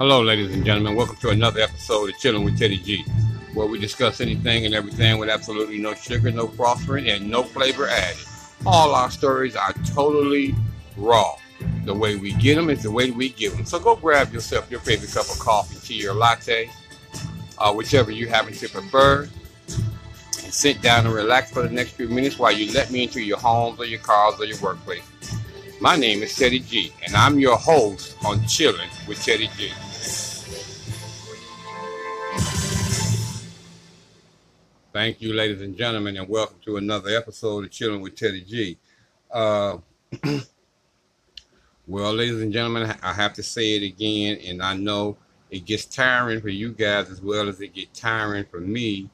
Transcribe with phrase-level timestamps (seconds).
[0.00, 0.94] Hello, ladies and gentlemen.
[0.94, 3.04] Welcome to another episode of Chilling with Teddy G,
[3.52, 7.86] where we discuss anything and everything with absolutely no sugar, no frosting, and no flavor
[7.86, 8.24] added.
[8.64, 10.54] All our stories are totally
[10.96, 11.34] raw.
[11.84, 13.66] The way we get them is the way we give them.
[13.66, 16.70] So go grab yourself your favorite cup of coffee, tea, or latte,
[17.58, 19.28] uh, whichever you happen to prefer,
[19.68, 23.20] and sit down and relax for the next few minutes while you let me into
[23.20, 25.02] your homes or your cars or your workplace.
[25.78, 29.70] My name is Teddy G, and I'm your host on Chilling with Teddy G.
[34.92, 38.76] Thank you, ladies and gentlemen, and welcome to another episode of Chilling with Teddy G.
[39.30, 39.78] Uh,
[41.86, 45.16] well, ladies and gentlemen, I have to say it again, and I know
[45.48, 49.08] it gets tiring for you guys as well as it gets tiring for me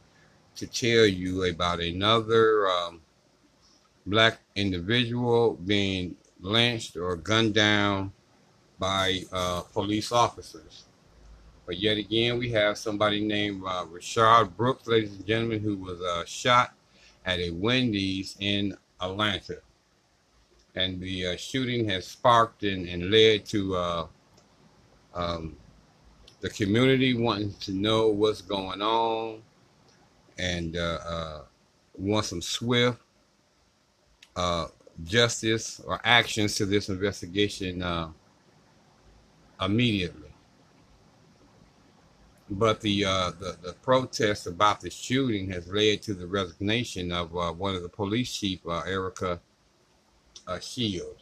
[0.54, 3.02] to tell you about another um,
[4.06, 8.12] black individual being lynched or gunned down
[8.78, 10.85] by uh, police officers.
[11.66, 16.00] But yet again, we have somebody named uh, Rayshard Brooks, ladies and gentlemen, who was
[16.00, 16.72] uh, shot
[17.24, 19.58] at a Wendy's in Atlanta.
[20.76, 24.06] And the uh, shooting has sparked and, and led to uh,
[25.12, 25.56] um,
[26.40, 29.42] the community wanting to know what's going on
[30.38, 31.40] and uh, uh,
[31.98, 33.00] want some swift
[35.04, 37.82] justice or actions to this investigation
[39.60, 40.25] immediately
[42.50, 47.36] but the, uh, the the protest about the shooting has led to the resignation of
[47.36, 49.40] uh, one of the police chief, uh, Erica
[50.46, 51.16] uh, Shield,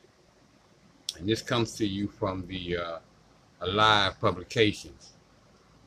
[1.19, 2.99] and this comes to you from the uh,
[3.61, 5.13] Alive publications.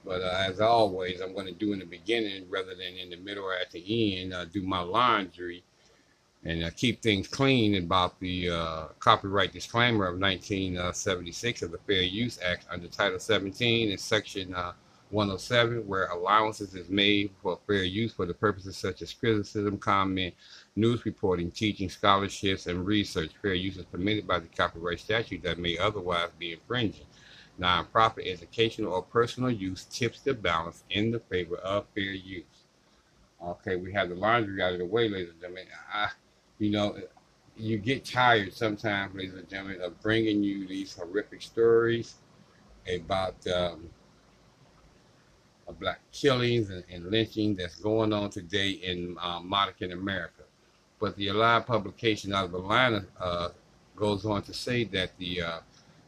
[0.04, 3.18] But uh, as always, I'm going to do in the beginning rather than in the
[3.18, 4.34] middle or at the end.
[4.52, 5.64] do my laundry
[6.46, 8.50] and keep things clean about the
[9.00, 14.56] copyright disclaimer of 1976 of the Fair Use Act under Title 17 and Section
[15.10, 20.34] 107, where allowances is made for fair use for the purposes such as criticism, comment,
[20.76, 23.32] news reporting, teaching, scholarships, and research.
[23.42, 27.06] Fair use is permitted by the copyright statute that may otherwise be infringing.
[27.60, 32.44] Nonprofit educational or personal use tips the balance in the favor of fair use.
[33.44, 35.66] Okay, we have the laundry out of the way, ladies and gentlemen.
[35.94, 36.10] I,
[36.60, 36.98] you know,
[37.56, 42.16] you get tired sometimes, ladies and gentlemen, of bringing you these horrific stories
[42.94, 43.90] about um,
[45.67, 50.44] of black killings and, and lynching that's going on today in uh, modern America.
[51.00, 53.50] But the Alive publication out of Atlanta uh,
[53.95, 55.60] goes on to say that the uh,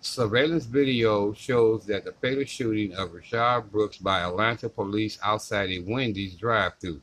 [0.01, 5.79] surveillance video shows that the fatal shooting of Rayshard Brooks by Atlanta police outside a
[5.79, 7.01] Wendy's drive-through.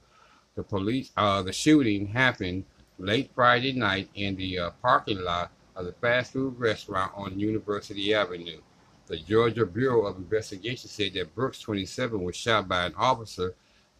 [0.55, 2.65] The police, uh, the shooting happened
[2.99, 8.15] late Friday night in the uh, parking lot of the fast food restaurant on University
[8.15, 8.61] Avenue.
[9.06, 13.55] The Georgia Bureau of Investigation said that Brooks, 27, was shot by an officer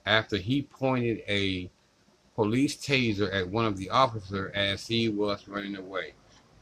[0.05, 1.71] after he pointed a
[2.35, 6.13] police taser at one of the officers as he was running away.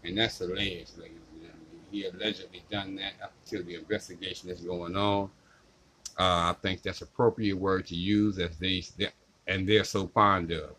[0.04, 1.58] And that's alleged, ladies and gentlemen.
[1.90, 5.30] He allegedly done that up until the investigation is going on.
[6.18, 8.84] Uh, I think that's appropriate word to use as they,
[9.48, 10.70] and they're so fond of.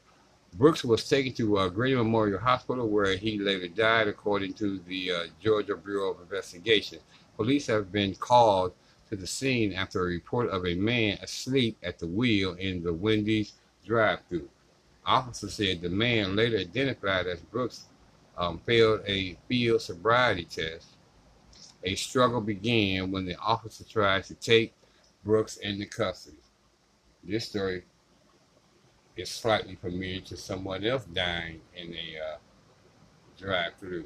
[0.53, 5.11] Brooks was taken to uh, Grady Memorial Hospital where he later died, according to the
[5.11, 6.99] uh, Georgia Bureau of Investigation.
[7.35, 8.73] Police have been called
[9.09, 12.93] to the scene after a report of a man asleep at the wheel in the
[12.93, 13.53] Wendy's
[13.85, 14.49] drive-through.
[15.05, 17.85] Officers said the man, later identified as Brooks,
[18.37, 20.87] um, failed a field sobriety test.
[21.83, 24.73] A struggle began when the officer tried to take
[25.23, 26.37] Brooks into custody.
[27.23, 27.83] This story
[29.15, 32.37] is slightly familiar to someone else dying in a uh,
[33.37, 34.05] drive-through,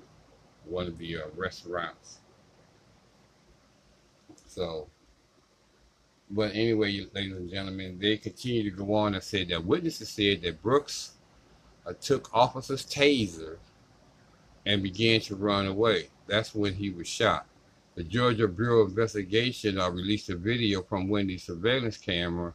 [0.65, 2.18] one of the uh, restaurants.
[4.49, 4.87] So,
[6.31, 10.41] but anyway, ladies and gentlemen, they continue to go on and say that witnesses said
[10.41, 11.11] that Brooks
[11.85, 13.57] uh, took officer's taser
[14.65, 16.09] and began to run away.
[16.27, 17.45] That's when he was shot.
[17.93, 22.53] The Georgia Bureau of Investigation uh, released a video from Wendy's surveillance camera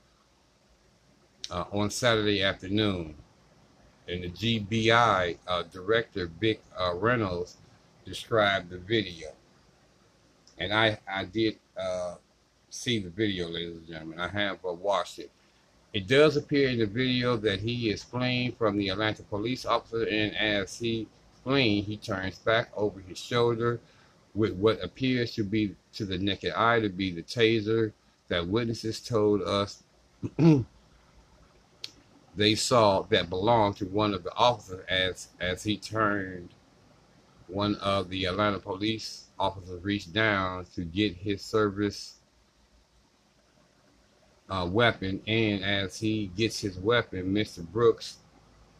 [1.48, 3.14] uh, on Saturday afternoon.
[4.08, 7.56] And the GBI uh, director, Vic uh, Reynolds,
[8.04, 9.28] described the video.
[10.58, 12.16] And I, I did uh,
[12.70, 14.20] see the video, ladies and gentlemen.
[14.20, 15.30] I have uh, watched it.
[15.92, 20.04] It does appear in the video that he is fleeing from the Atlanta police officer,
[20.04, 21.06] and as he
[21.44, 23.78] fleeing, he turns back over his shoulder
[24.34, 27.92] with what appears to be to the naked eye to be the taser
[28.28, 29.82] that witnesses told us
[32.36, 36.48] they saw that belonged to one of the officers as as he turned
[37.48, 42.16] one of the Atlanta police officers reached down to get his service
[44.50, 47.66] uh, weapon, and as he gets his weapon, Mr.
[47.66, 48.18] Brooks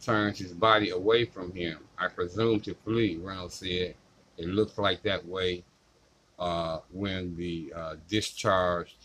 [0.01, 1.79] turns his body away from him.
[1.97, 3.17] I presume to flee.
[3.17, 3.95] Reynolds said
[4.37, 5.63] it looked like that way
[6.37, 8.95] uh, when the uh, discharge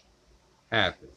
[0.70, 1.10] happened.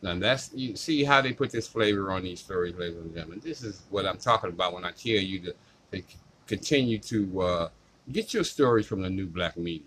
[0.00, 3.40] Now that's you see how they put this flavor on these stories, ladies and gentlemen.
[3.42, 5.54] This is what I'm talking about when I tell you to,
[5.92, 6.02] to
[6.48, 7.68] continue to uh,
[8.10, 9.84] get your stories from the new black media.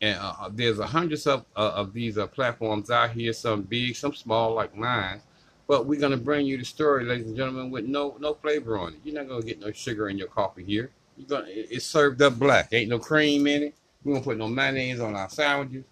[0.00, 3.62] And uh, uh there's a hundreds of uh, of these uh, platforms out here, some
[3.62, 5.20] big, some small, like mine.
[5.66, 8.94] But we're gonna bring you the story, ladies and gentlemen, with no no flavor on
[8.94, 9.00] it.
[9.04, 10.90] You're not gonna get no sugar in your coffee here.
[11.16, 12.72] You're gonna it's served up black.
[12.72, 13.74] Ain't no cream in it.
[14.04, 15.84] We don't put no mayonnaise on our sandwiches.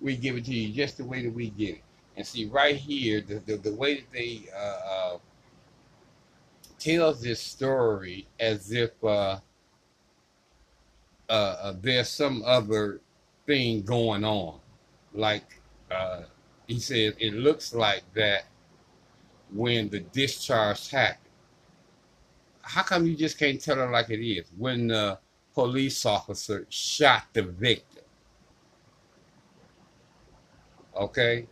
[0.00, 1.82] We give it to you just the way that we get it.
[2.16, 5.01] And see right here, the, the, the way that they uh, uh,
[6.82, 9.38] tells this story as if uh,
[11.28, 13.00] uh, uh, there's some other
[13.46, 14.58] thing going on.
[15.14, 16.22] Like uh,
[16.66, 18.46] he says, it looks like that
[19.52, 21.18] when the discharge happened.
[22.62, 24.50] How come you just can't tell her like it is?
[24.56, 25.18] When the
[25.54, 28.04] police officer shot the victim.
[30.96, 31.46] Okay?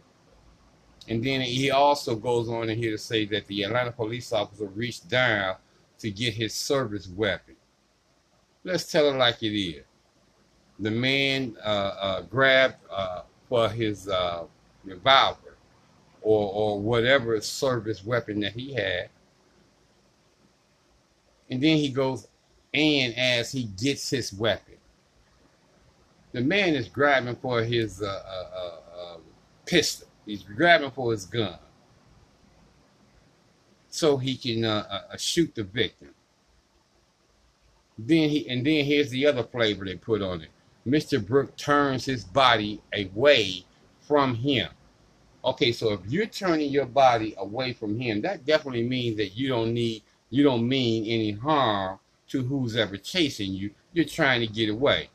[1.11, 4.67] And then he also goes on in here to say that the Atlanta police officer
[4.67, 5.57] reached down
[5.99, 7.57] to get his service weapon.
[8.63, 9.85] Let's tell it like it is.
[10.79, 14.45] The man uh, uh, grabbed uh, for his uh,
[14.85, 15.57] revolver
[16.23, 19.09] or, or whatever service weapon that he had.
[21.51, 22.29] And then he goes
[22.73, 24.77] and as he gets his weapon.
[26.31, 29.17] The man is grabbing for his uh, uh,
[29.67, 30.07] pistol.
[30.31, 31.59] He's grabbing for his gun
[33.89, 36.15] so he can uh, uh, shoot the victim.
[37.99, 40.51] Then he and then here's the other flavor they put on it.
[40.87, 41.25] Mr.
[41.25, 43.65] Brook turns his body away
[44.03, 44.69] from him.
[45.45, 49.49] Okay, so if you're turning your body away from him, that definitely means that you
[49.49, 51.99] don't need you don't mean any harm
[52.29, 53.73] to who's ever chasing you.
[53.93, 55.11] You're trying to get away.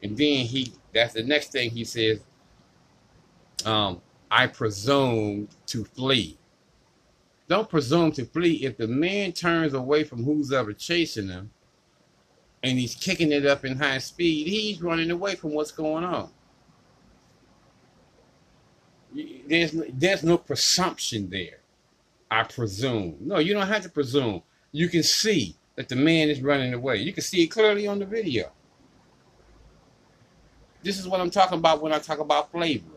[0.00, 2.20] And then he that's the next thing he says,
[3.64, 4.00] um,
[4.34, 6.38] I presume to flee.
[7.48, 8.64] Don't presume to flee.
[8.64, 11.50] If the man turns away from who's ever chasing him
[12.62, 16.30] and he's kicking it up in high speed, he's running away from what's going on.
[19.46, 21.58] There's, there's no presumption there.
[22.30, 23.18] I presume.
[23.20, 24.42] No, you don't have to presume.
[24.72, 26.96] You can see that the man is running away.
[26.96, 28.50] You can see it clearly on the video.
[30.82, 32.91] This is what I'm talking about when I talk about flavoring.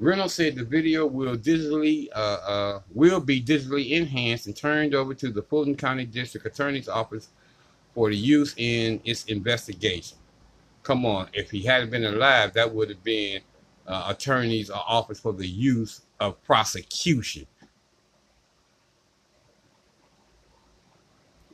[0.00, 5.12] Reynolds said the video will digitally uh, uh, will be digitally enhanced and turned over
[5.14, 7.30] to the Fulton County District Attorney's Office
[7.94, 10.16] for the use in its investigation.
[10.84, 13.40] Come on, if he hadn't been alive, that would have been
[13.88, 17.46] uh, Attorney's Office for the use of prosecution.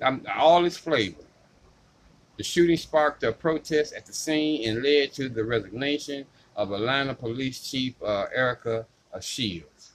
[0.02, 1.22] I'm, all its flavor.
[2.36, 6.26] The shooting sparked a protest at the scene and led to the resignation
[6.56, 9.92] of Atlanta Police Chief uh, Erica uh, Shields.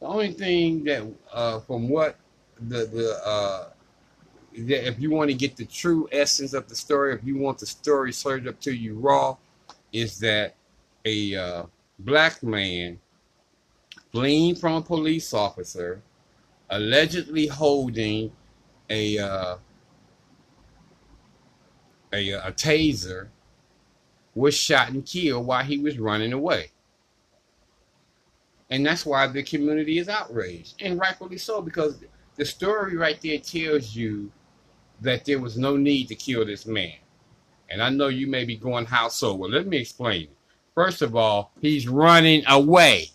[0.00, 2.16] The only thing that, uh, from what
[2.58, 3.68] the the uh,
[4.52, 7.58] that if you want to get the true essence of the story, if you want
[7.58, 9.36] the story served up to you raw,
[9.92, 10.54] is that
[11.04, 11.62] a uh,
[12.00, 12.98] black man
[14.12, 16.02] fleeing from a police officer
[16.70, 18.32] allegedly holding
[18.88, 19.56] a uh,
[22.12, 23.28] a, a taser
[24.34, 26.70] was shot and killed while he was running away.
[28.70, 32.04] And that's why the community is outraged, and rightfully so, because
[32.36, 34.30] the story right there tells you
[35.00, 36.94] that there was no need to kill this man.
[37.68, 39.34] And I know you may be going, how so?
[39.34, 40.28] Well, let me explain.
[40.74, 43.06] First of all, he's running away.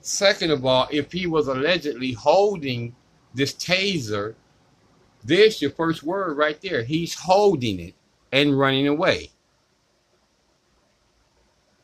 [0.00, 2.94] Second of all, if he was allegedly holding
[3.34, 4.34] this taser,
[5.24, 6.82] there's your first word right there.
[6.82, 7.94] He's holding it
[8.32, 9.30] and running away.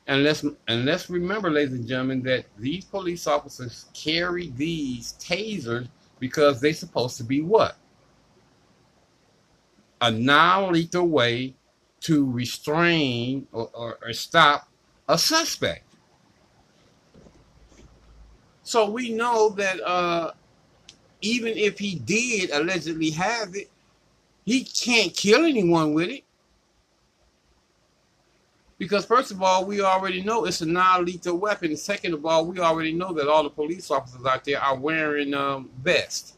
[0.07, 5.89] And let's and let's remember, ladies and gentlemen, that these police officers carry these tasers
[6.19, 7.77] because they're supposed to be what?
[10.03, 11.55] A non-lethal way
[12.01, 14.69] to restrain or, or, or stop
[15.09, 15.85] a suspect.
[18.63, 20.33] So we know that uh,
[21.23, 23.71] even if he did allegedly have it,
[24.45, 26.25] he can't kill anyone with it.
[28.85, 31.75] Because first of all, we already know it's a non-lethal weapon.
[31.75, 35.33] Second of all, we already know that all the police officers out there are wearing
[35.33, 36.37] um, vests,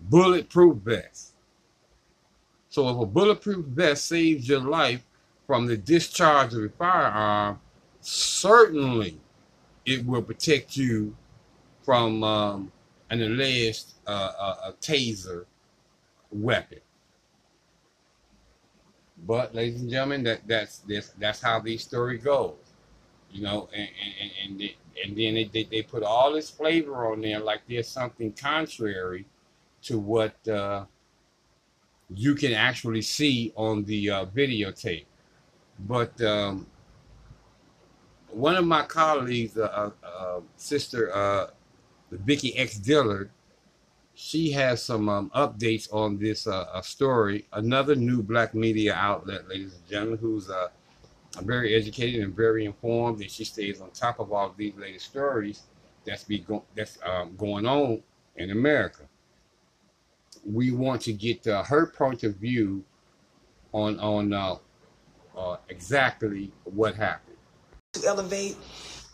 [0.00, 1.34] bulletproof vests.
[2.68, 5.04] So if a bulletproof vest saves your life
[5.46, 7.60] from the discharge of a firearm,
[8.00, 9.20] certainly
[9.86, 11.14] it will protect you
[11.84, 12.72] from um,
[13.08, 15.44] an alleged uh, uh, taser
[16.32, 16.80] weapon.
[19.26, 22.54] But, ladies and gentlemen, that that's that's, that's how the story goes.
[23.30, 23.88] You know, and
[24.20, 24.70] and and,
[25.04, 29.26] and then they, they, they put all this flavor on there like there's something contrary
[29.82, 30.84] to what uh,
[32.14, 35.04] you can actually see on the uh, videotape.
[35.80, 36.66] But um,
[38.30, 41.48] one of my colleagues, uh, uh, uh sister uh,
[42.10, 43.30] Vicky X Dillard,
[44.20, 47.46] she has some um, updates on this uh, story.
[47.52, 50.66] Another new black media outlet, ladies and gentlemen, who's uh,
[51.42, 55.62] very educated and very informed, and she stays on top of all these latest stories
[56.04, 58.02] that's be go- that's um, going on
[58.34, 59.02] in America.
[60.44, 62.82] We want to get uh, her point of view
[63.70, 64.56] on on uh,
[65.36, 67.36] uh, exactly what happened.
[67.92, 68.56] To elevate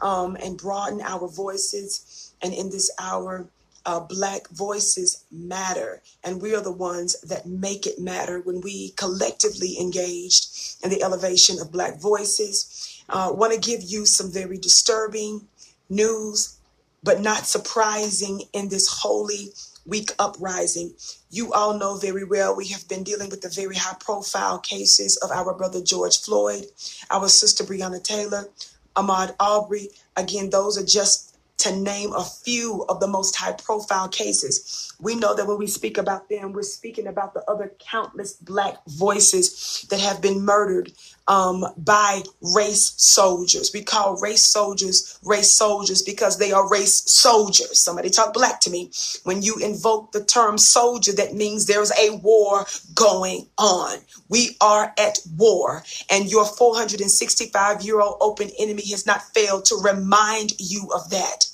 [0.00, 3.50] um, and broaden our voices, and in this hour,
[3.86, 8.90] uh, black voices matter, and we are the ones that make it matter when we
[8.90, 13.02] collectively engaged in the elevation of black voices.
[13.08, 15.46] Uh, Want to give you some very disturbing
[15.90, 16.56] news,
[17.02, 19.52] but not surprising in this holy
[19.86, 20.94] week uprising.
[21.30, 25.16] You all know very well we have been dealing with the very high profile cases
[25.18, 26.66] of our brother George Floyd,
[27.10, 28.48] our sister Breonna Taylor,
[28.96, 29.90] Ahmaud Arbery.
[30.16, 34.92] Again, those are just to name a few of the most high profile cases.
[35.00, 38.76] We know that when we speak about them, we're speaking about the other countless black
[38.86, 40.92] voices that have been murdered
[41.26, 42.22] um, by
[42.54, 43.70] race soldiers.
[43.72, 47.78] We call race soldiers race soldiers because they are race soldiers.
[47.78, 48.90] Somebody talk black to me.
[49.24, 53.98] When you invoke the term soldier, that means there's a war going on.
[54.28, 59.76] We are at war, and your 465 year old open enemy has not failed to
[59.76, 61.46] remind you of that.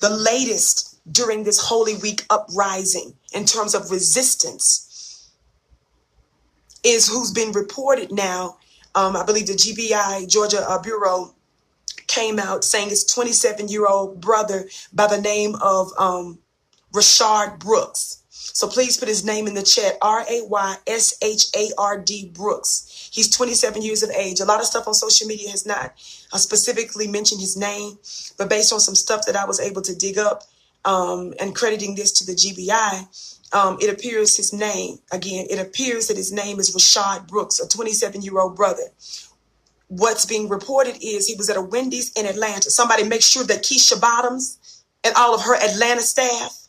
[0.00, 5.30] The latest during this Holy Week uprising in terms of resistance
[6.84, 8.58] is who's been reported now
[8.96, 11.34] um, I believe the GBI Georgia uh, Bureau
[12.06, 16.38] came out saying his 27 year old brother by the name of um,
[16.94, 18.22] Rayshard Brooks.
[18.30, 21.98] So please put his name in the chat R A Y S H A R
[21.98, 22.95] D Brooks.
[23.16, 24.40] He's 27 years of age.
[24.40, 25.94] A lot of stuff on social media has not
[26.34, 27.98] uh, specifically mentioned his name,
[28.36, 30.42] but based on some stuff that I was able to dig up
[30.84, 36.08] um, and crediting this to the GBI, um, it appears his name, again, it appears
[36.08, 38.84] that his name is Rashad Brooks, a 27 year old brother.
[39.88, 42.68] What's being reported is he was at a Wendy's in Atlanta.
[42.68, 46.68] Somebody make sure that Keisha Bottoms and all of her Atlanta staff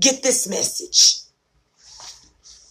[0.00, 1.22] get this message.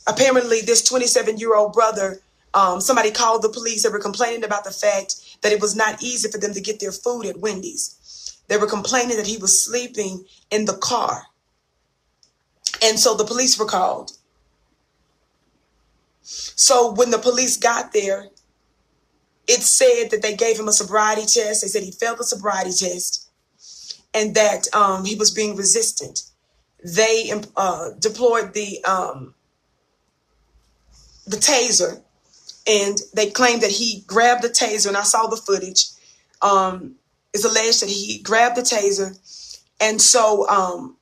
[0.07, 2.21] Apparently, this 27 year old brother,
[2.57, 3.83] um, somebody called the police.
[3.83, 6.79] They were complaining about the fact that it was not easy for them to get
[6.79, 7.93] their food at Wendy's.
[8.47, 11.27] They were complaining that he was sleeping in the car
[12.81, 14.11] and so the police were called.
[16.21, 18.27] So when the police got there,
[19.47, 21.61] it said that they gave him a sobriety test.
[21.61, 23.29] They said he failed the sobriety test
[24.13, 26.23] and that um, he was being resistant.
[26.83, 29.33] They uh, deployed the um,
[31.25, 32.01] the taser,
[32.67, 34.87] and they claimed that he grabbed the taser.
[34.87, 35.85] And I saw the footage.
[36.41, 36.95] Um,
[37.33, 39.17] it's alleged that he grabbed the taser,
[39.79, 40.97] and so um,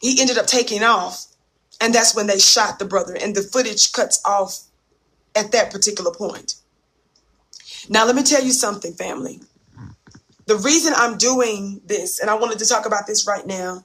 [0.00, 1.26] he ended up taking off.
[1.80, 3.16] And that's when they shot the brother.
[3.20, 4.60] And the footage cuts off
[5.34, 6.54] at that particular point.
[7.88, 9.40] Now, let me tell you something, family.
[10.46, 13.84] The reason I'm doing this, and I wanted to talk about this right now,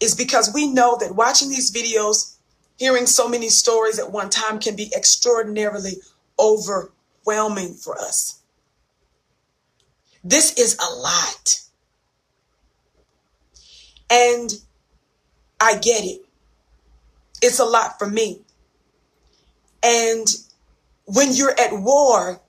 [0.00, 2.36] is because we know that watching these videos,
[2.78, 5.98] hearing so many stories at one time can be extraordinarily
[6.40, 8.40] overwhelming for us.
[10.24, 11.60] This is a lot.
[14.10, 14.52] And
[15.60, 16.22] I get it.
[17.42, 18.40] It's a lot for me.
[19.82, 20.26] And
[21.06, 22.40] when you're at war,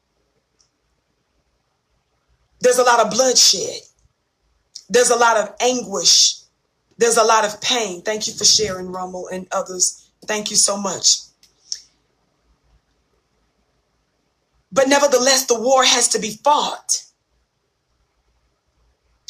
[2.60, 3.82] there's a lot of bloodshed.
[4.90, 6.42] There's a lot of anguish.
[6.98, 8.02] There's a lot of pain.
[8.02, 10.12] Thank you for sharing, Rumble and others.
[10.26, 11.31] Thank you so much.
[14.72, 17.04] But nevertheless, the war has to be fought.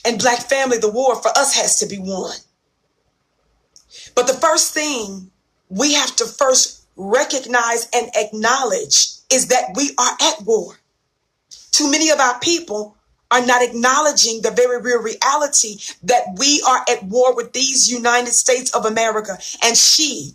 [0.05, 2.35] And Black family, the war for us has to be won.
[4.15, 5.31] But the first thing
[5.69, 10.77] we have to first recognize and acknowledge is that we are at war.
[11.71, 12.95] Too many of our people
[13.31, 18.33] are not acknowledging the very real reality that we are at war with these United
[18.33, 20.33] States of America and she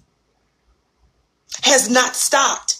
[1.62, 2.78] has not stopped.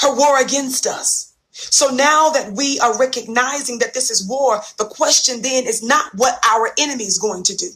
[0.00, 1.32] Her war against us.
[1.52, 6.12] So now that we are recognizing that this is war, the question then is not
[6.14, 7.68] what our enemy is going to do.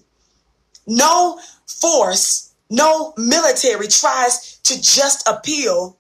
[0.87, 5.97] No force, no military tries to just appeal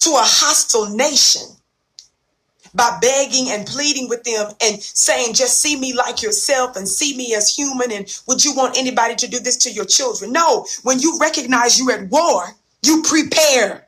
[0.00, 1.42] to a hostile nation
[2.74, 7.16] by begging and pleading with them and saying, just see me like yourself and see
[7.16, 7.92] me as human.
[7.92, 10.32] And would you want anybody to do this to your children?
[10.32, 13.81] No, when you recognize you're at war, you prepare.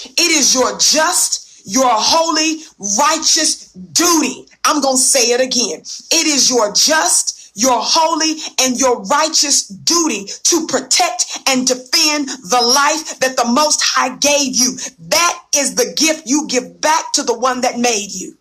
[0.00, 2.62] It is your just, your holy,
[2.98, 4.46] righteous duty.
[4.64, 5.80] I'm going to say it again.
[5.80, 12.60] It is your just, your holy and your righteous duty to protect and defend the
[12.62, 14.78] life that the Most High gave you.
[15.08, 18.36] That is the gift you give back to the one that made you.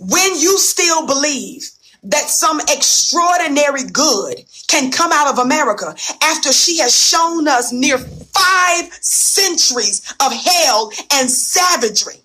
[0.00, 1.70] When you still believe
[2.08, 7.98] that some extraordinary good can come out of America after she has shown us near
[7.98, 12.20] five centuries of hell and savagery,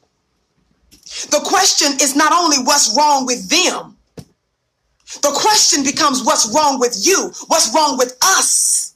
[1.30, 3.98] the question is not only what's wrong with them,
[5.22, 7.32] the question becomes what's wrong with you?
[7.48, 8.96] What's wrong with us?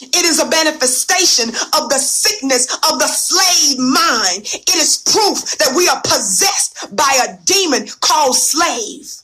[0.00, 4.42] It is a manifestation of the sickness of the slave mind.
[4.42, 9.23] It is proof that we are possessed by a demon called slave.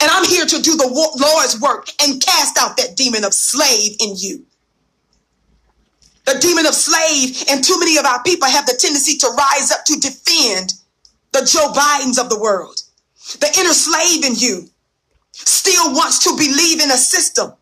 [0.00, 3.96] And I'm here to do the Lord's work and cast out that demon of slave
[4.00, 4.46] in you.
[6.24, 9.72] The demon of slave and too many of our people have the tendency to rise
[9.72, 10.74] up to defend
[11.32, 12.82] the Joe Bidens of the world.
[13.40, 14.68] The inner slave in you
[15.32, 17.52] still wants to believe in a system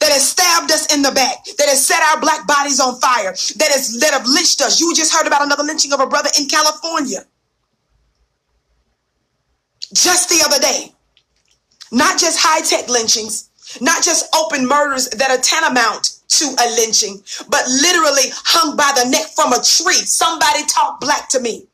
[0.00, 3.32] that has stabbed us in the back, that has set our black bodies on fire,
[3.32, 4.80] that has that have lynched us.
[4.80, 7.24] You just heard about another lynching of a brother in California.
[9.92, 10.93] Just the other day.
[11.92, 17.66] Not just high-tech lynchings, not just open murders that are tantamount to a lynching, but
[17.68, 20.04] literally hung by the neck from a tree.
[20.04, 21.66] Somebody talk black to me.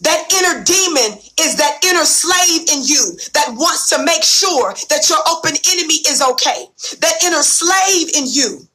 [0.00, 5.08] That inner demon is that inner slave in you that wants to make sure that
[5.08, 6.66] your open enemy is okay.
[7.00, 8.67] That inner slave in you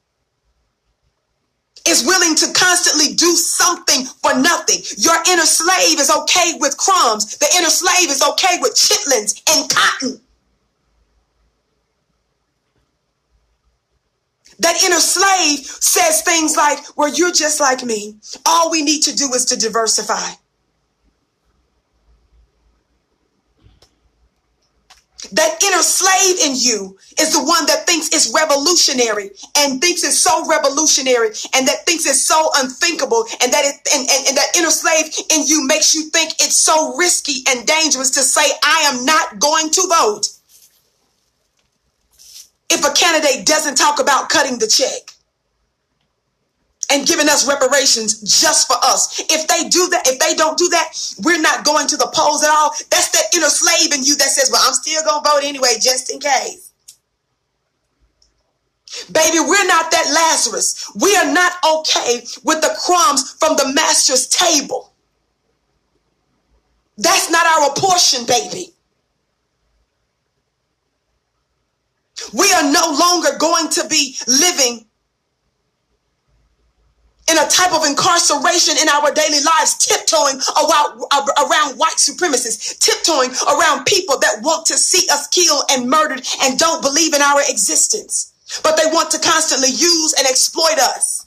[1.88, 4.80] is willing to constantly do something for nothing.
[4.98, 7.38] Your inner slave is okay with crumbs.
[7.38, 10.22] The inner slave is okay with chitlins and cotton.
[14.60, 18.16] That inner slave says things like, well, you're just like me.
[18.46, 20.30] All we need to do is to diversify.
[25.32, 30.20] That inner slave in you is the one that thinks it's revolutionary and thinks it's
[30.20, 34.56] so revolutionary and that thinks it's so unthinkable and that it and, and, and that
[34.58, 38.92] inner slave in you makes you think it's so risky and dangerous to say, I
[38.94, 40.30] am not going to vote.
[42.70, 45.13] If a candidate doesn't talk about cutting the check
[46.94, 49.20] and giving us reparations just for us.
[49.20, 52.44] If they do that, if they don't do that, we're not going to the polls
[52.44, 52.70] at all.
[52.92, 55.80] That's that inner slave in you that says, well, I'm still going to vote anyway,
[55.82, 56.72] just in case.
[59.12, 60.92] Baby, we're not that Lazarus.
[61.02, 64.94] We are not okay with the crumbs from the master's table.
[67.00, 68.68] That's not our portion, baby.
[72.34, 74.86] We are no longer going to be living
[77.30, 82.78] in a type of incarceration in our daily lives, tiptoeing around, uh, around white supremacists,
[82.80, 87.22] tiptoeing around people that want to see us killed and murdered and don't believe in
[87.22, 88.34] our existence.
[88.62, 91.26] But they want to constantly use and exploit us.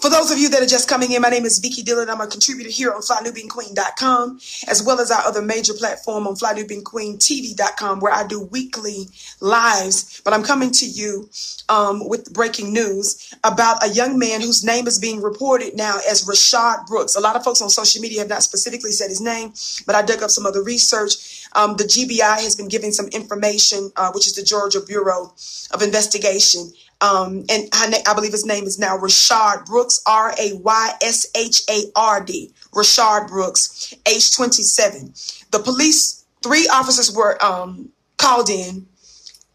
[0.00, 2.08] For those of you that are just coming in, my name is Vicky Dillard.
[2.08, 8.00] I'm a contributor here on FlyNubianQueen.com, as well as our other major platform on FlyNubianQueenTV.com,
[8.00, 9.08] where I do weekly
[9.40, 10.22] lives.
[10.24, 11.28] But I'm coming to you
[11.68, 16.24] um, with breaking news about a young man whose name is being reported now as
[16.24, 17.14] Rashad Brooks.
[17.14, 19.52] A lot of folks on social media have not specifically said his name,
[19.86, 21.46] but I dug up some other research.
[21.52, 25.34] Um, the GBI has been giving some information, uh, which is the Georgia Bureau
[25.72, 30.52] of Investigation, um, and I, I, believe his name is now Rayshard Brooks, R A
[30.54, 35.14] Y S H A R D, Rayshard Brooks, age 27.
[35.50, 38.86] The police, three officers were um, called in.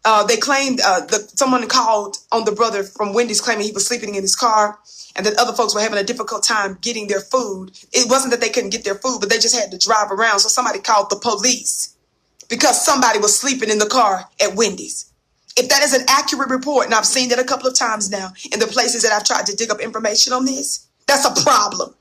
[0.04, 3.86] Uh, they claimed uh, the, someone called on the brother from Wendy's claiming he was
[3.86, 4.78] sleeping in his car
[5.16, 7.70] and that other folks were having a difficult time getting their food.
[7.92, 10.40] It wasn't that they couldn't get their food, but they just had to drive around.
[10.40, 11.96] So somebody called the police
[12.48, 15.12] because somebody was sleeping in the car at Wendy's.
[15.56, 18.32] If that is an accurate report, and I've seen that a couple of times now
[18.52, 21.94] in the places that I've tried to dig up information on this, that's a problem.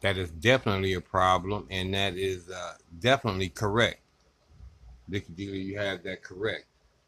[0.00, 4.00] That is definitely a problem, and that is uh, definitely correct.
[5.08, 6.66] Vicky Dillard, you have that correct.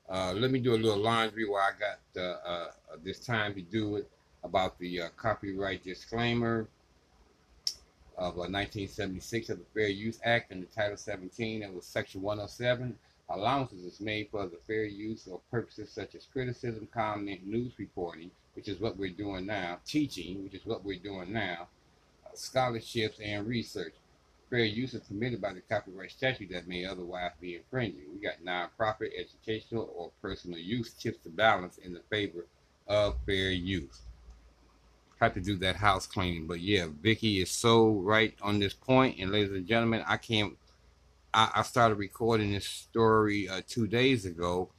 [0.08, 2.68] Uh, let me do a little laundry while I got uh, uh
[3.02, 4.10] this time to do it
[4.44, 6.68] about the uh, copyright disclaimer
[8.16, 12.22] of 1976 uh, of the Fair Use Act and the Title 17, and was Section
[12.22, 12.96] 107.
[13.28, 18.30] Allowances is made for the fair use of purposes such as criticism, comment, news reporting,
[18.54, 21.66] which is what we're doing now, teaching, which is what we're doing now,
[22.24, 23.94] uh, scholarships, and research.
[24.48, 28.04] Fair use is permitted by the copyright statute that may otherwise be infringing.
[28.14, 32.46] We got nonprofit, educational, or personal use tips to balance in the favor
[32.86, 34.02] of fair use
[35.20, 36.46] have to do that house cleaning.
[36.46, 39.18] But yeah, Vicky is so right on this point.
[39.18, 40.56] And ladies and gentlemen, I can't.
[41.36, 44.70] I, I started recording this story uh, two days ago,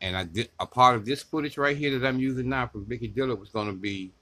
[0.00, 2.86] and I did a part of this footage right here that I'm using now from
[2.86, 4.12] Vicky Dillard was going to be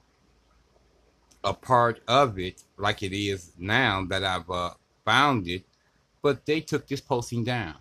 [1.44, 4.70] a part of it, like it is now that I've uh,
[5.04, 5.64] found it.
[6.22, 7.74] But they took this posting down.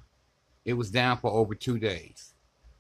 [0.65, 2.33] It was down for over two days.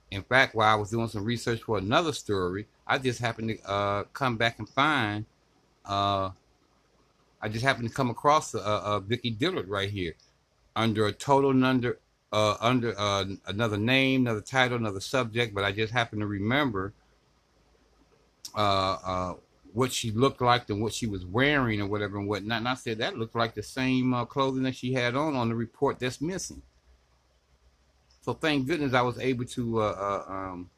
[0.09, 3.69] In fact, while I was doing some research for another story, I just happened to
[3.69, 5.25] uh, come back and find.
[5.85, 6.31] Uh,
[7.41, 10.13] I just happened to come across uh, uh, Vicky Dillard right here,
[10.75, 11.99] under a total under
[12.31, 15.53] uh, under uh, another name, another title, another subject.
[15.53, 16.93] But I just happened to remember
[18.55, 19.33] uh, uh,
[19.73, 22.59] what she looked like and what she was wearing or whatever and whatnot.
[22.59, 25.49] And I said that looked like the same uh, clothing that she had on on
[25.49, 26.61] the report that's missing.
[28.21, 30.69] So thank goodness I was able to uh, um,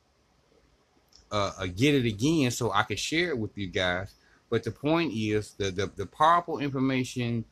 [1.76, 4.14] get it again so I could share it with you guys.
[4.50, 7.44] But the point is the, the, the powerful information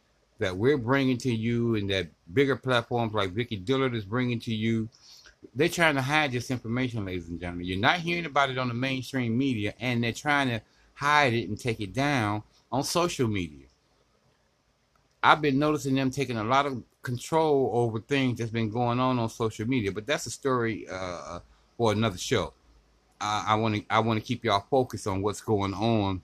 [0.42, 4.54] that we're bringing to you and that bigger platforms like Vicky Dillard is bringing to
[4.54, 4.90] you,
[5.54, 7.68] they're trying to hide this information, ladies and gentlemen.
[7.68, 10.60] You're not hearing about it on the mainstream media, and they're trying to
[10.96, 13.68] hide it and take it down on social media.
[15.22, 19.20] I've been noticing them taking a lot of control over things that's been going on
[19.20, 21.40] on social media, but that's a story uh,
[21.78, 22.54] for another show.
[23.24, 26.24] I want to I want to keep y'all focused on what's going on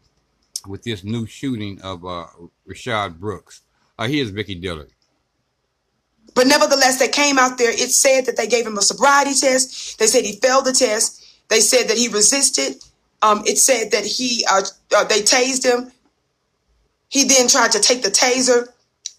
[0.67, 2.25] with this new shooting of uh,
[2.67, 3.61] Rayshard Brooks.
[3.97, 4.91] Uh, here's Vicky Dillard.
[6.35, 7.71] But nevertheless, they came out there.
[7.71, 9.97] It said that they gave him a sobriety test.
[9.97, 11.25] They said he failed the test.
[11.49, 12.83] They said that he resisted.
[13.21, 14.61] Um, it said that he uh,
[14.95, 15.91] uh, they tased him.
[17.09, 18.67] He then tried to take the taser,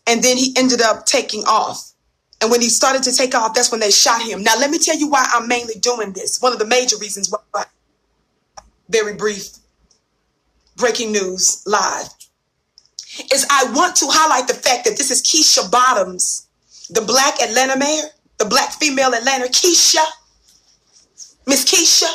[0.06, 1.92] and then he ended up taking off.
[2.40, 4.44] And when he started to take off, that's when they shot him.
[4.44, 6.40] Now, let me tell you why I'm mainly doing this.
[6.40, 7.64] One of the major reasons why,
[8.88, 9.58] very brief
[10.76, 12.08] breaking news live,
[13.32, 16.46] is I want to highlight the fact that this is Keisha Bottoms,
[16.90, 20.04] the black Atlanta mayor, the black female Atlanta, Keisha,
[21.46, 22.10] Miss Keisha.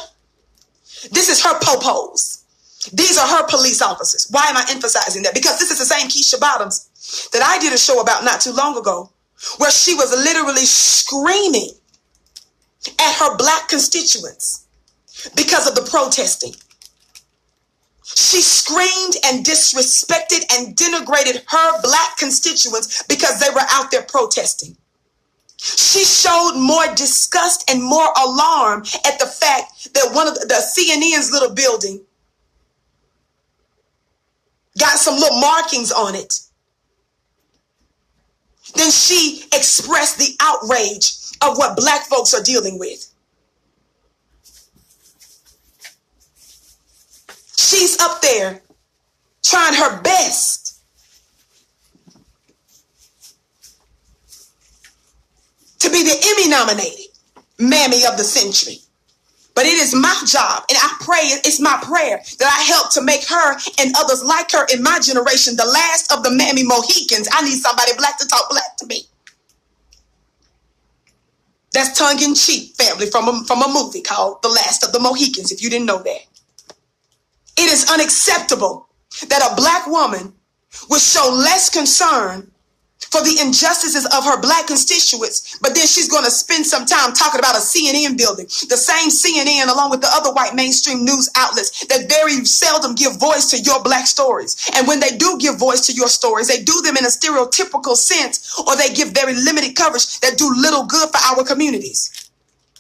[1.11, 2.43] This is her popos.
[2.91, 4.27] These are her police officers.
[4.29, 5.33] Why am I emphasizing that?
[5.33, 8.53] Because this is the same Keisha Bottoms that I did a show about not too
[8.53, 9.09] long ago
[9.57, 11.71] where she was literally screaming
[12.99, 14.65] at her black constituents
[15.35, 16.53] because of the protesting.
[18.15, 24.77] She screamed and disrespected and denigrated her black constituents because they were out there protesting.
[25.57, 30.55] She showed more disgust and more alarm at the fact that one of the, the
[30.55, 32.01] CNN's little building
[34.77, 36.39] got some little markings on it
[38.75, 43.12] then she expressed the outrage of what black folks are dealing with.
[47.63, 48.61] She's up there
[49.41, 50.81] trying her best
[55.79, 57.05] to be the Emmy nominated
[57.57, 58.79] Mammy of the Century.
[59.55, 63.01] But it is my job, and I pray, it's my prayer that I help to
[63.01, 67.29] make her and others like her in my generation the last of the mammy Mohicans.
[67.31, 69.03] I need somebody black to talk black to me.
[71.71, 74.99] That's tongue in cheek, family, from a, from a movie called The Last of the
[74.99, 76.32] Mohicans, if you didn't know that.
[77.57, 78.89] It is unacceptable
[79.27, 80.33] that a black woman
[80.89, 82.51] would show less concern
[83.11, 87.13] for the injustices of her black constituents, but then she's going to spend some time
[87.13, 91.29] talking about a CNN building, the same CNN along with the other white mainstream news
[91.37, 94.57] outlets that very seldom give voice to your black stories.
[94.73, 97.95] And when they do give voice to your stories, they do them in a stereotypical
[97.95, 102.22] sense or they give very limited coverage that do little good for our communities.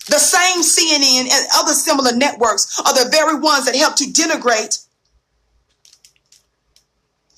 [0.09, 4.85] The same CNN and other similar networks are the very ones that help to denigrate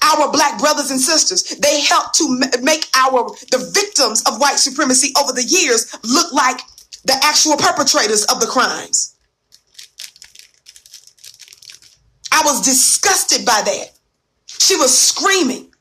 [0.02, 1.44] our black brothers and sisters.
[1.58, 6.60] They help to make our the victims of white supremacy over the years look like
[7.04, 9.16] the actual perpetrators of the crimes.
[12.32, 13.92] I was disgusted by that.
[14.48, 15.72] She was screaming.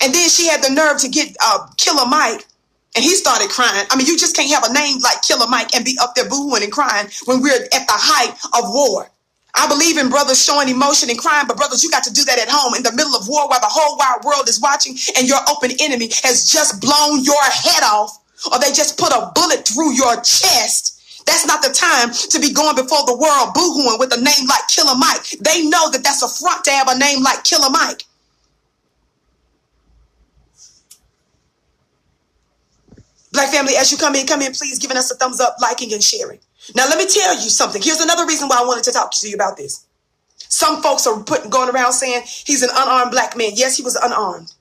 [0.00, 2.46] And then she had the nerve to get uh, Killer Mike,
[2.94, 3.86] and he started crying.
[3.90, 6.26] I mean, you just can't have a name like Killer Mike and be up there
[6.26, 9.10] boohooing and crying when we're at the height of war.
[9.54, 12.38] I believe in brothers showing emotion and crying, but brothers, you got to do that
[12.38, 15.28] at home in the middle of war while the whole wide world is watching and
[15.28, 18.18] your open enemy has just blown your head off
[18.50, 21.22] or they just put a bullet through your chest.
[21.26, 24.66] That's not the time to be going before the world boohooing with a name like
[24.68, 25.38] Killer Mike.
[25.40, 28.04] They know that that's a front to have a name like Killer Mike.
[33.34, 35.92] Black family, as you come in, come in, please giving us a thumbs up, liking,
[35.92, 36.38] and sharing.
[36.76, 37.82] Now, let me tell you something.
[37.82, 39.84] Here's another reason why I wanted to talk to you about this.
[40.38, 43.50] Some folks are putting going around saying he's an unarmed black man.
[43.54, 44.52] Yes, he was unarmed.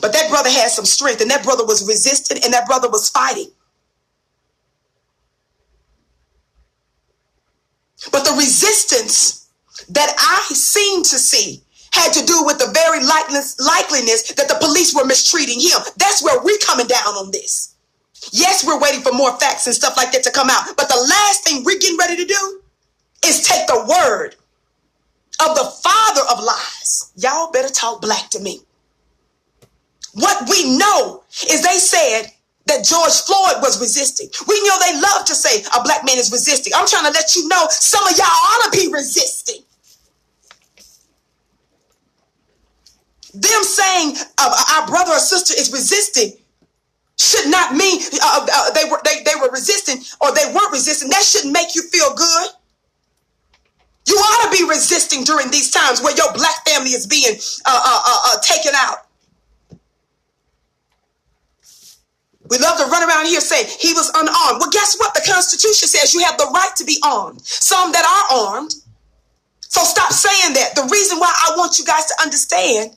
[0.00, 3.10] But that brother had some strength, and that brother was resisting, and that brother was
[3.10, 3.48] fighting.
[8.10, 9.50] But the resistance
[9.90, 14.56] that I seem to see had to do with the very likeness, likeliness that the
[14.58, 15.80] police were mistreating him.
[15.98, 17.71] That's where we're coming down on this.
[18.30, 20.76] Yes, we're waiting for more facts and stuff like that to come out.
[20.76, 22.60] But the last thing we're getting ready to do
[23.26, 24.36] is take the word
[25.40, 27.12] of the father of lies.
[27.16, 28.60] Y'all better talk black to me.
[30.14, 32.26] What we know is they said
[32.66, 34.28] that George Floyd was resisting.
[34.46, 36.72] We know they love to say a black man is resisting.
[36.76, 39.62] I'm trying to let you know some of y'all ought to be resisting.
[43.34, 46.38] Them saying uh, our brother or sister is resisting
[47.22, 51.08] should not mean uh, uh, they were they, they were resisting or they weren't resisting.
[51.10, 52.48] That shouldn't make you feel good.
[54.08, 57.70] You ought to be resisting during these times where your black family is being uh,
[57.70, 59.06] uh, uh, uh taken out.
[62.50, 64.60] We love to run around here saying he was unarmed.
[64.60, 65.14] Well, guess what?
[65.14, 67.40] The Constitution says you have the right to be armed.
[67.46, 68.74] Some that are armed.
[69.60, 70.74] So stop saying that.
[70.74, 72.90] The reason why I want you guys to understand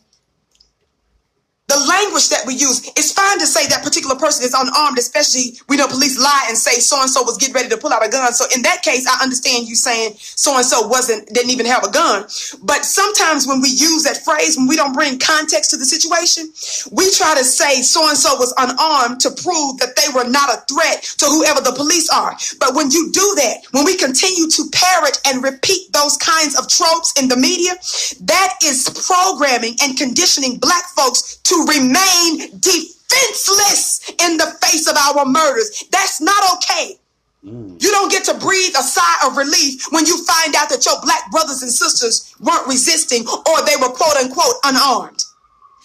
[1.68, 5.58] the language that we use, it's fine to say that particular person is unarmed, especially
[5.68, 8.06] we know police lie and say so and so was getting ready to pull out
[8.06, 8.34] a gun.
[8.34, 11.84] So in that case, I understand you saying so and so wasn't didn't even have
[11.84, 12.30] a gun.
[12.62, 16.54] But sometimes when we use that phrase, when we don't bring context to the situation,
[16.94, 20.54] we try to say so and so was unarmed to prove that they were not
[20.54, 22.38] a threat to whoever the police are.
[22.60, 26.70] But when you do that, when we continue to parrot and repeat those kinds of
[26.70, 27.74] tropes in the media,
[28.30, 34.96] that is programming and conditioning black folks to to remain defenseless in the face of
[34.98, 35.84] our murders.
[35.92, 37.00] That's not okay.
[37.46, 37.82] Mm.
[37.82, 41.00] You don't get to breathe a sigh of relief when you find out that your
[41.02, 45.24] black brothers and sisters weren't resisting or they were quote unquote unarmed.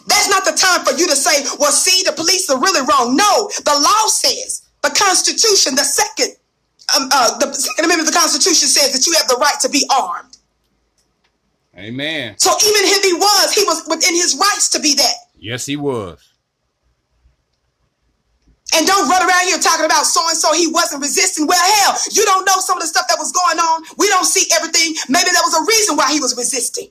[0.07, 3.15] That's not the time for you to say, well, see, the police are really wrong.
[3.17, 6.35] No, the law says, the Constitution, the second,
[6.97, 9.69] um, uh, the Second Amendment of the Constitution says that you have the right to
[9.69, 10.39] be armed.
[11.77, 12.35] Amen.
[12.39, 15.15] So even if he was, he was within his rights to be that.
[15.41, 16.21] Yes, he was.
[18.77, 21.47] And don't run around here talking about so and so he wasn't resisting.
[21.47, 23.83] Well, hell, you don't know some of the stuff that was going on.
[23.99, 24.95] We don't see everything.
[25.09, 26.89] Maybe there was a reason why he was resisting.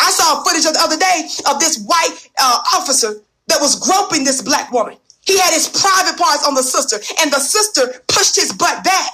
[0.00, 4.24] I saw footage of the other day of this white uh, officer that was groping
[4.24, 4.98] this black woman.
[5.24, 9.12] He had his private parts on the sister, and the sister pushed his butt back.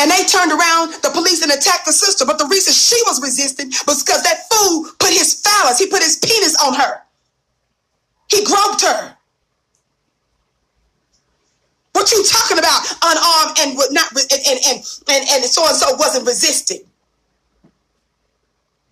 [0.00, 2.26] And they turned around the police and attacked the sister.
[2.26, 6.02] But the reason she was resisting was because that fool put his phallus, he put
[6.02, 7.07] his penis on her.
[8.30, 9.14] He groped her.
[11.92, 12.80] What you talking about?
[13.02, 16.80] Unarmed and not and and and and, and so and so wasn't resisting.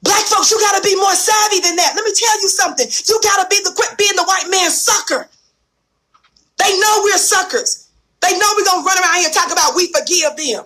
[0.02, 1.92] Black folks, you gotta be more savvy than that.
[1.94, 2.86] Let me tell you something.
[3.08, 5.28] You gotta be the quit being the white man's sucker.
[6.58, 7.88] They know we're suckers.
[8.20, 10.64] They know we're gonna run around here talk about we forgive them.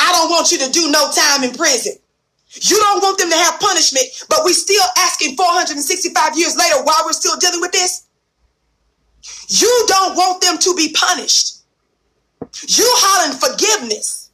[0.00, 1.94] I don't want you to do no time in prison.
[2.62, 7.02] You don't want them to have punishment, but we're still asking 465 years later why
[7.04, 8.06] we're still dealing with this.
[9.48, 11.58] You don't want them to be punished.
[12.68, 14.30] You hollering forgiveness.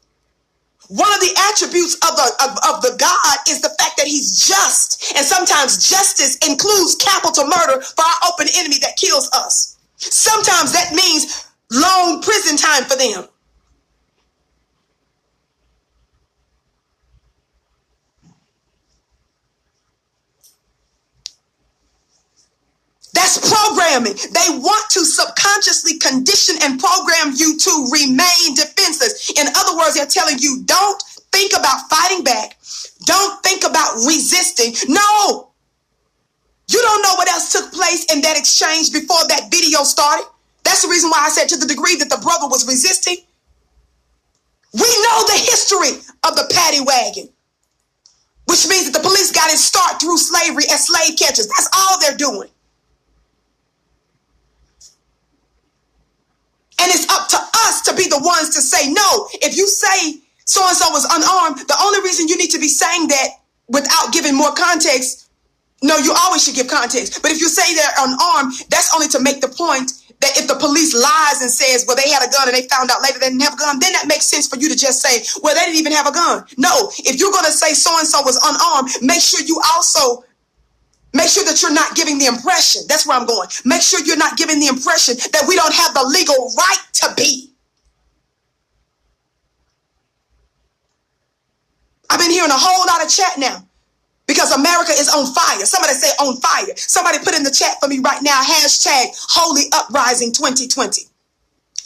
[0.88, 4.46] One of the attributes of the of, of the God is the fact that he's
[4.46, 5.16] just.
[5.16, 9.78] And sometimes justice includes capital murder for our open enemy that kills us.
[9.96, 13.26] Sometimes that means long prison time for them.
[23.22, 24.18] That's programming.
[24.34, 29.30] They want to subconsciously condition and program you to remain defenseless.
[29.38, 32.58] In other words, they're telling you don't think about fighting back.
[33.06, 34.74] Don't think about resisting.
[34.88, 35.54] No.
[36.66, 40.26] You don't know what else took place in that exchange before that video started.
[40.64, 43.18] That's the reason why I said to the degree that the brother was resisting.
[44.74, 45.94] We know the history
[46.26, 47.28] of the paddy wagon,
[48.46, 51.46] which means that the police got its start through slavery as slave catchers.
[51.46, 52.48] That's all they're doing.
[56.82, 60.18] And it's up to us to be the ones to say, no, if you say
[60.44, 63.28] so and so was unarmed, the only reason you need to be saying that
[63.68, 65.30] without giving more context,
[65.82, 67.22] no, you always should give context.
[67.22, 69.92] But if you say they're unarmed, that's only to make the point
[70.22, 72.90] that if the police lies and says, well, they had a gun and they found
[72.90, 75.02] out later they didn't have a gun, then that makes sense for you to just
[75.02, 76.46] say, well, they didn't even have a gun.
[76.58, 80.22] No, if you're going to say so and so was unarmed, make sure you also
[81.14, 82.82] make sure that you're not giving the impression.
[82.88, 83.48] That's where I'm going.
[83.64, 87.14] Make sure you're not giving the impression that we don't have the legal right to
[87.16, 87.52] be.
[92.10, 93.66] I've been hearing a whole lot of chat now
[94.26, 95.64] because America is on fire.
[95.64, 96.76] Somebody say on fire.
[96.76, 101.02] Somebody put in the chat for me right now, hashtag Holy Uprising 2020.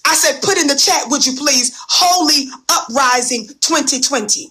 [0.04, 4.50] I said, put in the chat, would you please, Holy Uprising 2020.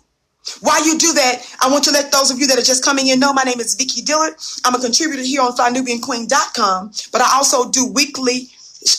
[0.62, 3.08] While you do that, I want to let those of you that are just coming
[3.08, 4.36] in know my name is Vicki Dillard.
[4.64, 8.50] I'm a contributor here on FlyNubianQueen.com, but I also do weekly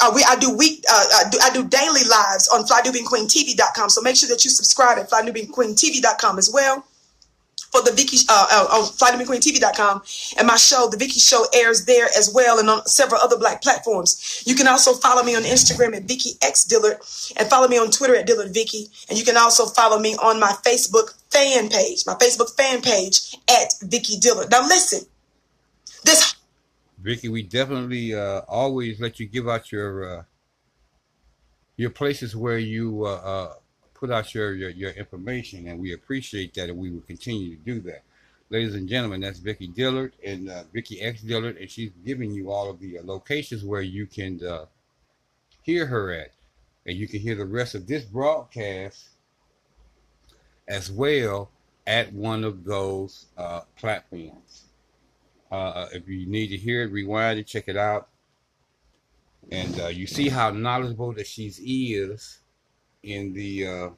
[0.02, 3.88] uh, we, I do week, uh, I, uh, do, I do daily lives on FlyNubianQueenTV.com.
[3.90, 6.84] So make sure that you subscribe at FlyNubianQueenTV.com as well
[7.76, 10.02] for the Vicki uh, uh, on FlyNubianQueenTV.com,
[10.38, 13.62] and my show, The Vicki Show, airs there as well, and on several other black
[13.62, 14.42] platforms.
[14.46, 16.98] You can also follow me on Instagram at Vicki X Dillard,
[17.36, 20.40] and follow me on Twitter at Dillard Vicki, and you can also follow me on
[20.40, 24.50] my Facebook fan page, my Facebook fan page at Vicki Dillard.
[24.50, 25.06] Now listen,
[26.04, 26.34] this
[26.98, 30.22] Vicki, we definitely uh, always let you give out your uh,
[31.76, 33.54] your places where you uh, uh,
[33.98, 37.62] put out your, your, your information, and we appreciate that, and we will continue to
[37.62, 38.02] do that.
[38.50, 42.50] Ladies and gentlemen, that's Vicki Dillard and uh, Vicki X Dillard, and she's giving you
[42.52, 44.40] all of the uh, locations where you can
[45.62, 46.32] hear her at,
[46.84, 49.08] and you can hear the rest of this broadcast
[50.68, 51.50] as well
[51.86, 53.26] at one of those
[53.76, 54.64] platforms.
[55.50, 58.08] Uh, if you need to hear it, rewind it, check it out.
[59.52, 62.38] And uh, you see how knowledgeable that she is
[63.06, 63.88] in the uh,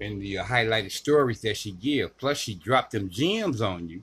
[0.00, 2.12] in the uh, highlighted stories that she gives.
[2.18, 4.02] Plus, she dropped them gems on you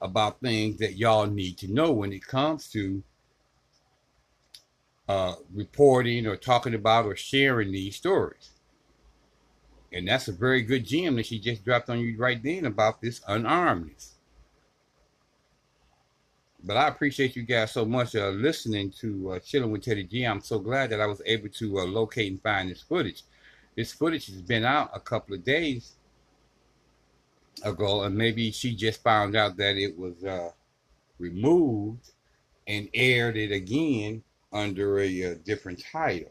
[0.00, 3.02] about things that y'all need to know when it comes to
[5.08, 8.50] uh, reporting or talking about or sharing these stories.
[9.92, 13.00] And that's a very good gem that she just dropped on you right then about
[13.00, 14.12] this unarmedness
[16.64, 20.24] but I appreciate you guys so much uh, listening to uh, Chilling with Teddy G.
[20.24, 23.22] I'm so glad that I was able to uh, locate and find this footage.
[23.76, 25.94] This footage has been out a couple of days
[27.64, 30.50] ago, and maybe she just found out that it was uh,
[31.18, 32.12] removed
[32.66, 36.30] and aired it again under a, uh, different title.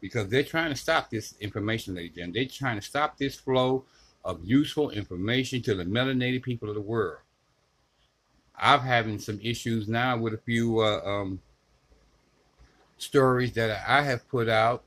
[0.00, 2.32] Because they're trying to stop this information, ladies and.
[2.32, 3.84] They're trying to stop this flow
[4.24, 7.18] of useful information to the melanated people of the world.
[8.60, 11.40] I'm having some issues now with a few uh, um,
[12.96, 14.84] stories that I have put out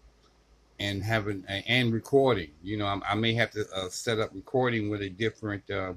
[0.80, 2.52] and having and recording.
[2.64, 5.94] You know, I, I may have to uh, set up recording with a different uh,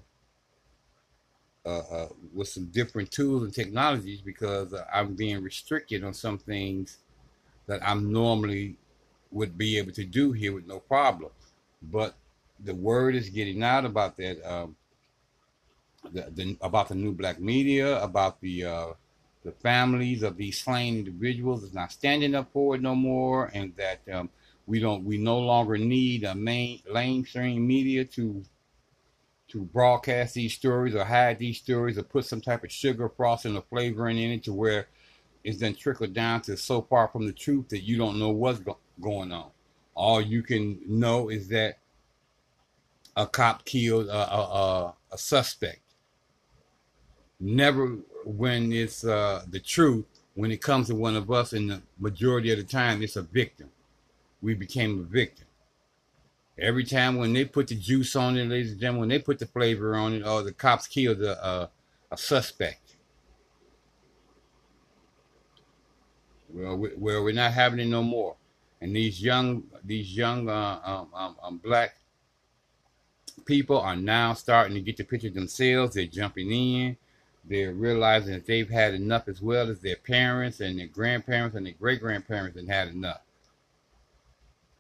[1.67, 6.99] uh, uh with some different tools and technologies because I'm being restricted on some things
[7.67, 8.77] that I'm normally
[9.31, 11.31] would be able to do here with no problem.
[11.83, 12.15] But
[12.61, 14.43] the word is getting out about that.
[14.49, 14.77] Um,
[16.13, 18.87] the, the, about the new black media, about the uh,
[19.45, 23.75] the families of these slain individuals is not standing up for it no more, and
[23.77, 24.31] that um,
[24.67, 28.43] we don't we no longer need a main mainstream media to
[29.49, 33.57] to broadcast these stories or hide these stories or put some type of sugar frosting
[33.57, 34.89] or flavoring in it to where
[35.45, 38.59] it's then trickled down to so far from the truth that you don't know what's
[38.59, 39.51] go- going on.
[39.95, 41.79] All you can know is that
[43.17, 45.84] a cop killed a, a, a, a suspect
[47.41, 51.83] never when it's uh, the truth, when it comes to one of us, and the
[51.99, 53.71] majority of the time, it's a victim.
[54.43, 55.47] We became a victim.
[56.59, 59.39] Every time when they put the juice on it, ladies and gentlemen, when they put
[59.39, 61.71] the flavor on it, or the cops killed a, a,
[62.13, 62.97] a suspect.
[66.53, 68.37] Well, we, well, we're not having it no more.
[68.81, 71.97] And these young, these young uh, um, um, um, black
[73.45, 75.95] people are now starting to get the picture themselves.
[75.95, 76.97] They're jumping in
[77.49, 81.67] they're realizing that they've had enough as well as their parents and their grandparents and
[81.67, 83.21] their great grandparents and had enough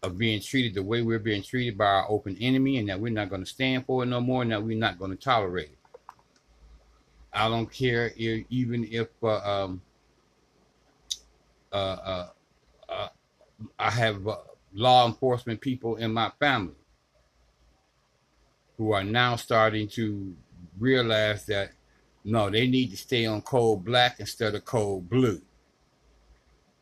[0.02, 3.12] of being treated the way we're being treated by our open enemy and that we're
[3.12, 5.70] not going to stand for it no more and that we're not going to tolerate
[5.70, 5.78] it.
[7.32, 9.82] I don't care if, even if uh, um,
[11.72, 12.28] uh, uh,
[12.88, 13.08] uh,
[13.78, 14.36] I have uh,
[14.74, 16.74] law enforcement people in my family
[18.76, 20.34] who are now starting to
[20.78, 21.72] realize that
[22.24, 25.40] no, they need to stay on cold black instead of cold blue.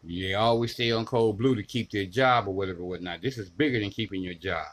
[0.04, 3.22] They always stay on cold blue to keep their job or whatever, whatnot.
[3.22, 4.66] This is bigger than keeping your job.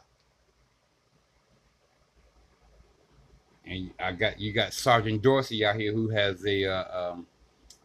[3.66, 7.28] And I got you got Sergeant Dorsey out here who has a uh, um,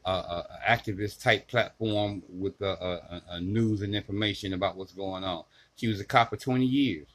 [0.07, 2.99] uh, uh, activist type platform with uh,
[3.41, 5.45] news and information about what's going on.
[5.77, 7.09] She was a cop for 20 years.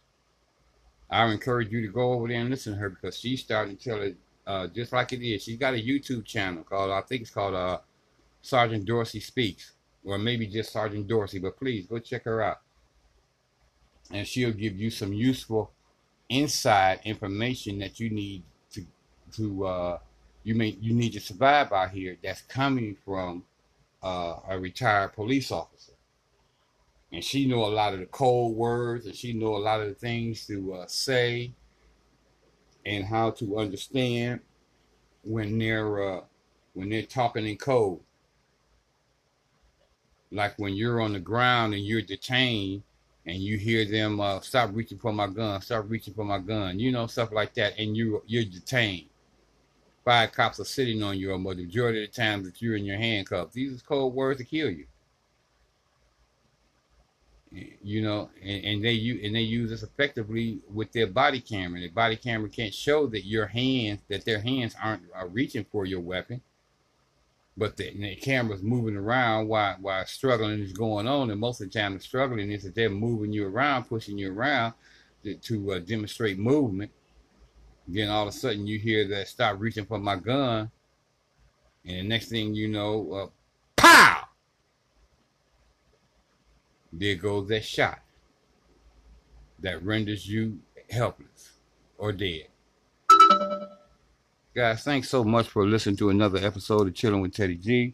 [1.09, 3.83] I encourage you to go over there and listen to her because she's starting to
[3.83, 4.17] tell it
[4.49, 5.43] uh, just like it is.
[5.43, 7.77] She's got a YouTube channel called, I think it's called uh,
[8.41, 9.73] Sergeant Dorsey Speaks,
[10.03, 12.61] or maybe just Sergeant Dorsey, but please go check her out.
[14.11, 15.71] And she'll give you some useful
[16.29, 18.41] inside information that you need
[18.71, 18.83] to
[19.35, 19.99] to uh,
[20.43, 23.43] you may you need to survive out here that's coming from
[24.01, 25.93] uh, a retired police officer
[27.11, 29.87] and she know a lot of the cold words and she know a lot of
[29.87, 31.51] the things to uh, say
[32.89, 34.39] and how to understand
[35.23, 36.21] when they're uh,
[36.73, 37.99] when they're talking in code
[40.31, 42.83] like when you're on the ground and you're detained
[43.25, 46.79] and you hear them uh, stop reaching for my gun stop reaching for my gun
[46.79, 49.09] you know stuff like that and you you're detained
[50.09, 52.83] five cops are sitting on you, or the majority of the times that you're in
[52.83, 53.53] your handcuffs.
[53.53, 54.85] These are cold words to kill you.
[57.81, 61.79] You know, and, and they use and they use this effectively with their body camera.
[61.79, 65.85] Their body camera can't show that your hands, that their hands aren't are reaching for
[65.85, 66.41] your weapon,
[67.55, 71.31] but the, the camera's moving around while while struggling is going on.
[71.31, 74.33] And most of the time, the struggling is that they're moving you around, pushing you
[74.33, 74.73] around
[75.23, 76.91] to, to uh, demonstrate movement
[77.91, 80.69] then all of a sudden you hear that stop reaching for my gun.
[81.85, 83.27] And the next thing you know, uh,
[83.75, 84.18] pow!
[86.91, 87.99] There goes that shot
[89.59, 90.59] that renders you
[90.89, 91.51] helpless
[91.97, 92.47] or dead.
[94.55, 97.93] Guys, thanks so much for listening to another episode of Chilling with Teddy G.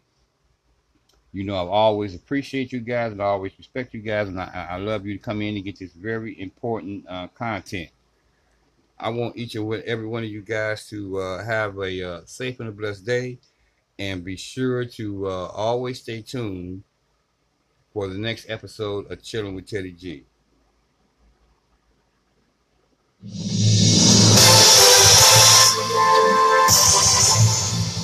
[1.32, 4.68] You know, I always appreciate you guys and I always respect you guys, and I,
[4.70, 7.90] I love you to come in and get this very important uh, content.
[8.98, 12.58] I want each and every one of you guys to uh, have a uh, safe
[12.60, 13.38] and a blessed day.
[13.98, 16.82] And be sure to uh, always stay tuned
[17.96, 20.26] for the next episode of Chilling with Teddy G.